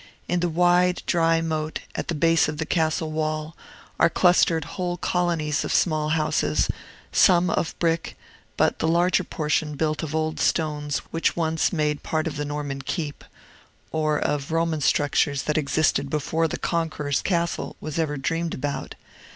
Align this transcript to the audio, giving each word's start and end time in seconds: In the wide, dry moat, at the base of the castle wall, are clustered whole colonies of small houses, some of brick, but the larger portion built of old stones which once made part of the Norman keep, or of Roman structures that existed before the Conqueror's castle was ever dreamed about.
In 0.27 0.39
the 0.39 0.49
wide, 0.49 1.03
dry 1.05 1.41
moat, 1.41 1.81
at 1.93 2.07
the 2.07 2.15
base 2.15 2.47
of 2.47 2.57
the 2.57 2.65
castle 2.65 3.11
wall, 3.11 3.55
are 3.99 4.09
clustered 4.09 4.65
whole 4.65 4.97
colonies 4.97 5.63
of 5.63 5.71
small 5.71 6.09
houses, 6.09 6.67
some 7.11 7.51
of 7.51 7.77
brick, 7.77 8.17
but 8.57 8.79
the 8.79 8.87
larger 8.87 9.23
portion 9.23 9.75
built 9.75 10.01
of 10.01 10.15
old 10.15 10.39
stones 10.39 11.03
which 11.11 11.35
once 11.35 11.71
made 11.71 12.01
part 12.01 12.25
of 12.25 12.35
the 12.35 12.45
Norman 12.45 12.81
keep, 12.81 13.23
or 13.91 14.17
of 14.19 14.49
Roman 14.51 14.81
structures 14.81 15.43
that 15.43 15.55
existed 15.59 16.09
before 16.09 16.47
the 16.47 16.57
Conqueror's 16.57 17.21
castle 17.21 17.75
was 17.79 17.99
ever 17.99 18.17
dreamed 18.17 18.55
about. 18.55 18.95